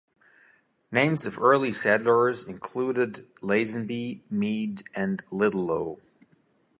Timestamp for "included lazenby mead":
2.43-4.81